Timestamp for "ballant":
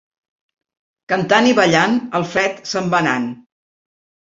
1.61-1.99